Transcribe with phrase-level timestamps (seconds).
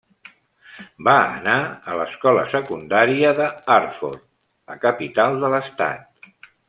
[1.07, 1.57] Va anar
[1.91, 4.25] a l'escola secundària de Hartford,
[4.73, 6.31] la capital de l'estat.